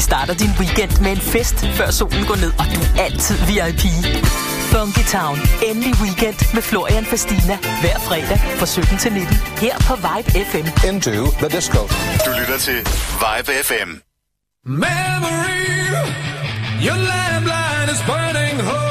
Starter 0.00 0.34
din 0.34 0.50
weekend 0.58 1.00
med 1.00 1.10
en 1.12 1.20
fest, 1.20 1.56
før 1.78 1.90
solen 1.90 2.24
går 2.24 2.36
ned, 2.36 2.52
og 2.60 2.66
du 2.74 2.80
er 2.80 3.04
altid 3.04 3.36
VIP. 3.48 3.84
Funky 4.72 5.04
Town. 5.16 5.38
Endelig 5.68 5.94
weekend 6.04 6.38
med 6.54 6.62
Florian 6.62 7.04
Fastina. 7.04 7.56
Hver 7.82 7.98
fredag 8.08 8.38
fra 8.58 8.66
17 8.66 8.98
til 8.98 9.12
19. 9.12 9.36
Her 9.64 9.76
på 9.88 9.94
Vibe 10.06 10.28
FM. 10.50 10.66
Into 10.88 11.10
the 11.42 11.48
disco. 11.56 11.80
Du 12.26 12.30
lytter 12.40 12.58
til 12.58 12.78
Vibe 13.22 13.50
FM. 13.68 13.90
Memory, 14.64 15.68
your 16.86 16.98
lamplight 17.10 17.88
is 17.94 18.00
burning 18.10 18.56
home. 18.70 18.89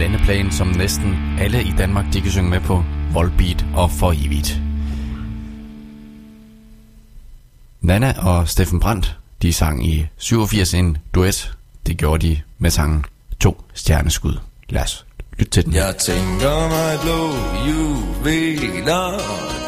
landeplan, 0.00 0.50
som 0.52 0.66
næsten 0.66 1.38
alle 1.40 1.62
i 1.62 1.72
Danmark 1.78 2.04
de 2.12 2.20
kan 2.20 2.30
synge 2.30 2.50
med 2.50 2.60
på 2.60 2.84
Volbeat 3.12 3.66
og 3.74 3.90
For 3.90 4.12
Evigt. 4.12 4.60
Nana 7.80 8.14
og 8.18 8.48
Steffen 8.48 8.80
Brandt, 8.80 9.18
de 9.42 9.52
sang 9.52 9.86
i 9.86 10.06
87 10.16 10.74
en 10.74 10.96
duet. 11.14 11.52
Det 11.86 11.98
gjorde 11.98 12.26
de 12.26 12.40
med 12.58 12.70
sangen 12.70 13.04
To 13.40 13.64
Stjerneskud. 13.74 14.36
Lad 14.68 14.82
os 14.82 15.06
lytte 15.38 15.50
til 15.50 15.64
den. 15.64 15.74
Jeg 15.74 15.94
tænker 15.96 16.68
mig 16.68 16.98
blå 17.02 17.22
juveler, 17.68 19.18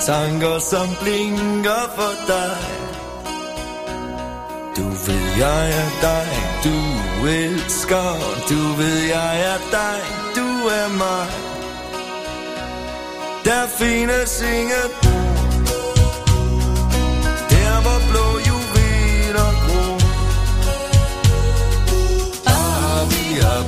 tanker 0.06 0.58
som 0.58 0.88
blinker 1.02 1.82
for 1.96 2.26
dig 2.26 2.91
du 4.76 4.82
ved, 4.82 5.36
jeg 5.38 5.70
er 5.70 5.90
dig, 6.00 6.28
du 6.64 7.26
elsker. 7.26 8.08
Du 8.48 8.60
ved, 8.78 8.98
jeg 8.98 9.40
er 9.40 9.58
dig, 9.70 10.00
du 10.36 10.46
er 10.68 10.88
mig. 10.88 11.26
Der 13.44 13.66
findes 13.66 14.30
singer 14.30 14.84
ord. 15.02 15.32
Der 17.50 17.74
hvor 17.84 18.00
blå 18.10 18.26
juveler 18.48 19.50
gror. 19.64 19.96
Ah, 22.54 23.10
vi 23.10 23.38
er 23.40 23.60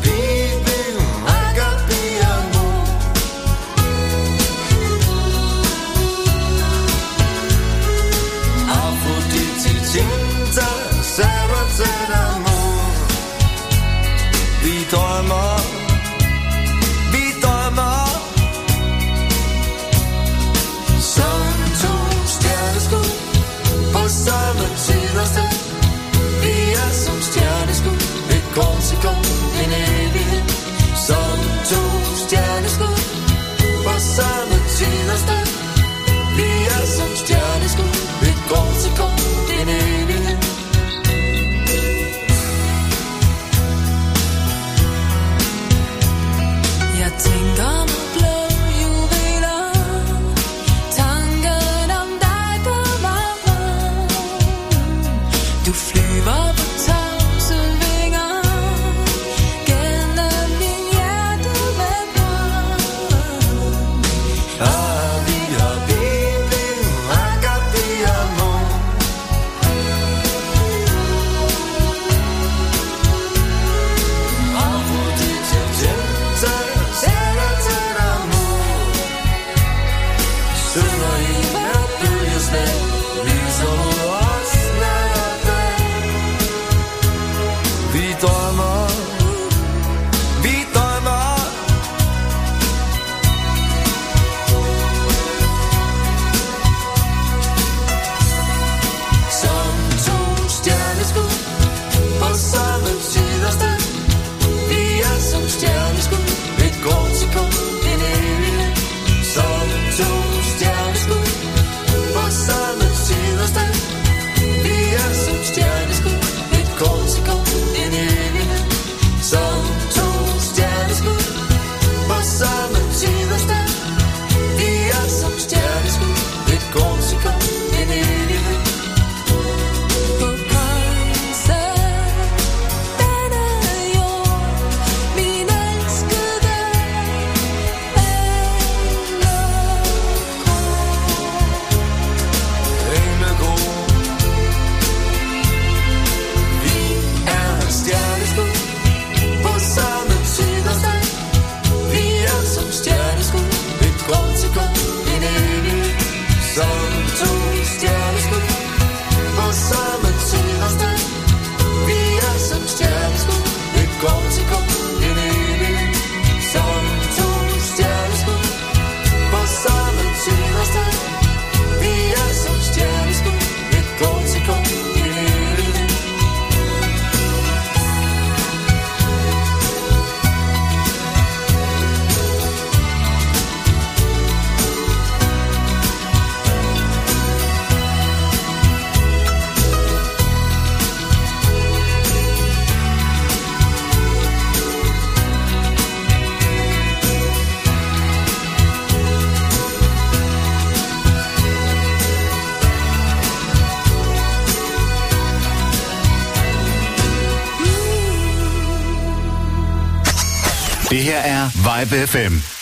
Vibe 211.85 212.07
FM. 212.07 212.54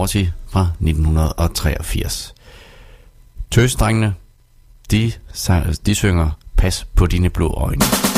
Naughty 0.00 0.24
fra 0.48 0.60
1983. 0.80 2.34
Tøsdrengene, 3.50 4.14
de, 4.90 5.12
de 5.86 5.94
synger 5.94 6.30
Pas 6.56 6.86
på 6.94 7.06
dine 7.06 7.30
blå 7.30 7.54
øjne. 7.54 8.09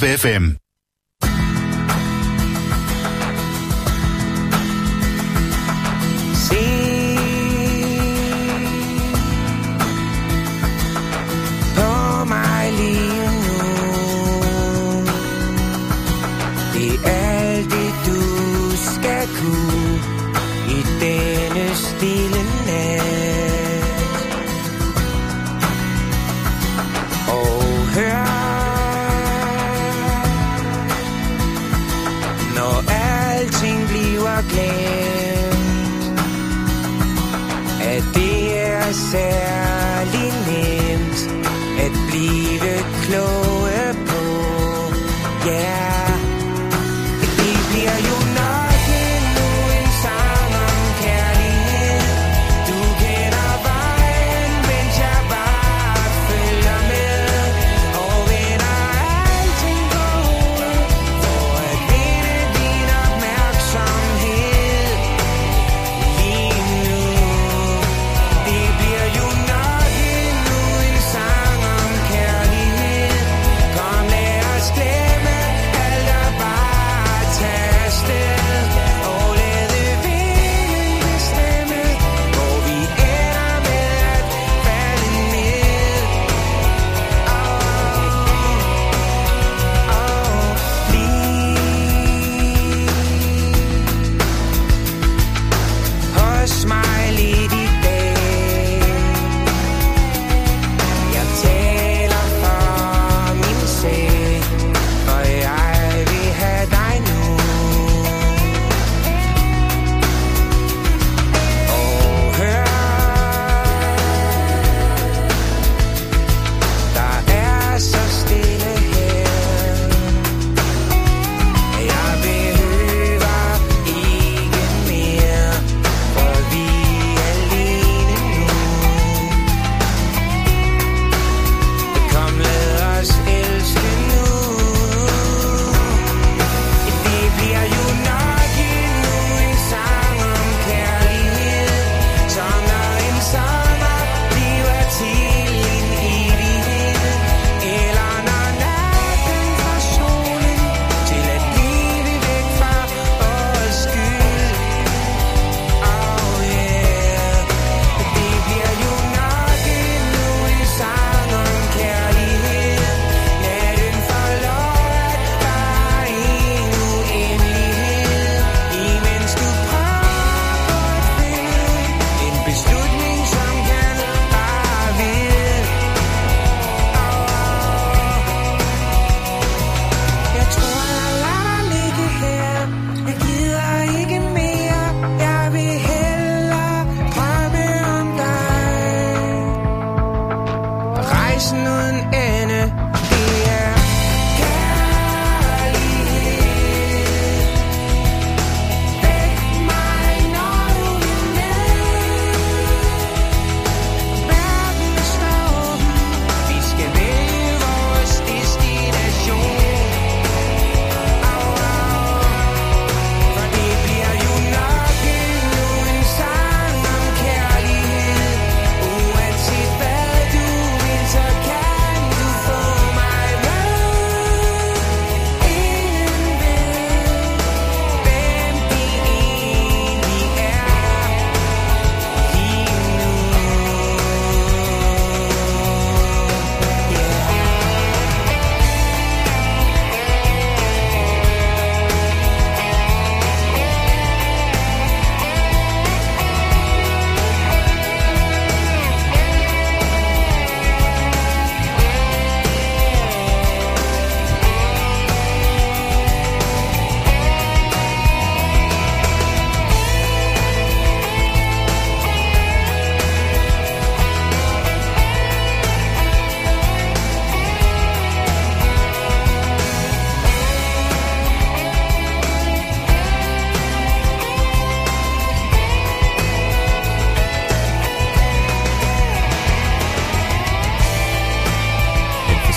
Live 0.00 0.20
FM. 0.20 0.57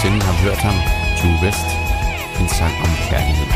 nogensinde 0.04 0.26
har 0.26 0.44
hørt 0.44 0.58
ham, 0.58 0.78
True 1.18 1.38
West, 1.44 1.68
en 2.40 2.48
sang 2.48 2.74
om 2.84 2.90
kærlighed. 3.10 3.48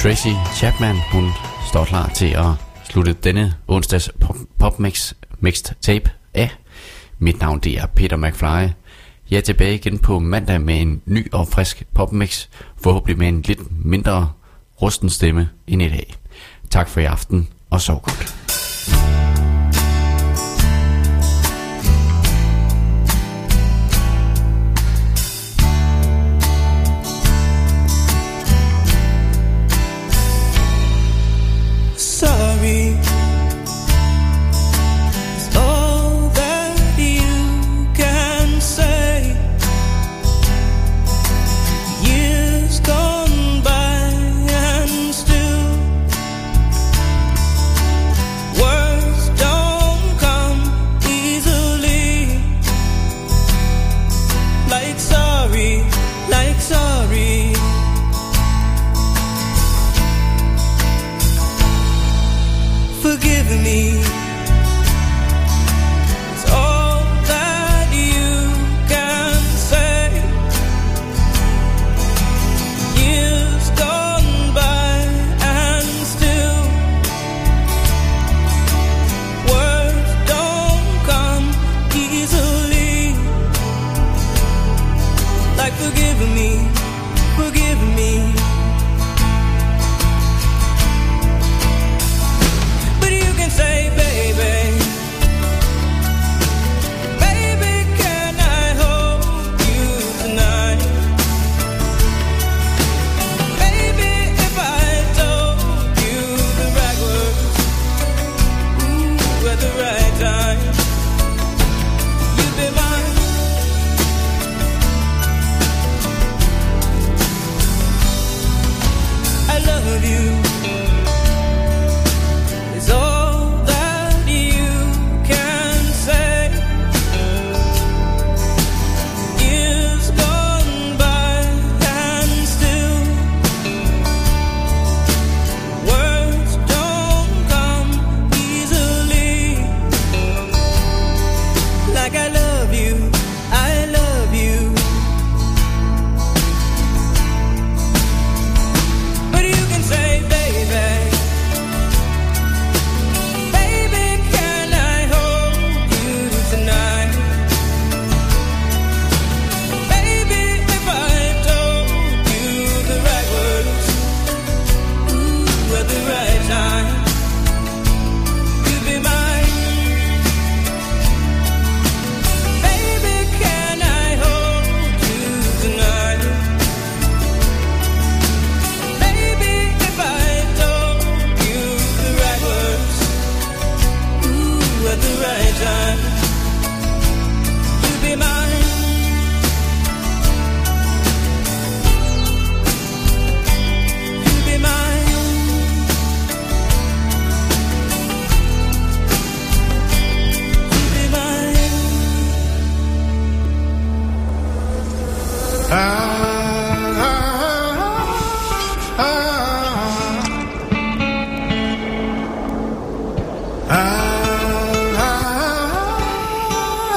Tracy 0.00 0.58
Chapman, 0.58 0.96
hun 1.12 1.30
står 1.68 1.84
klar 1.84 2.08
til 2.08 2.26
at 2.26 2.50
slutte 2.90 3.12
denne 3.12 3.54
onsdags 3.68 4.10
popmix 4.58 5.12
mixed 5.40 5.74
tape 5.80 6.10
af. 6.34 6.50
Mit 7.18 7.40
navn 7.40 7.58
det 7.60 7.78
er 7.78 7.86
Peter 7.86 8.16
McFly. 8.16 8.72
Jeg 9.30 9.36
er 9.36 9.40
tilbage 9.40 9.74
igen 9.74 9.98
på 9.98 10.18
mandag 10.18 10.60
med 10.60 10.80
en 10.80 11.02
ny 11.06 11.32
og 11.32 11.48
frisk 11.48 11.82
popmix, 11.94 12.46
forhåbentlig 12.82 13.18
med 13.18 13.28
en 13.28 13.42
lidt 13.42 13.84
mindre 13.84 14.30
rusten 14.82 15.10
stemme 15.10 15.48
end 15.66 15.82
i 15.82 15.88
dag. 15.88 16.14
Tak 16.70 16.88
for 16.88 17.00
i 17.00 17.04
aften, 17.04 17.48
og 17.70 17.80
så 17.80 17.92
godt. 17.92 18.47